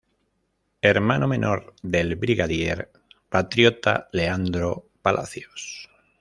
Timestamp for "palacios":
5.03-5.91